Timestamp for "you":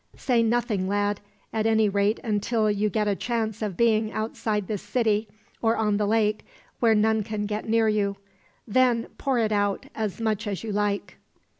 2.71-2.89, 7.87-8.17, 10.63-10.71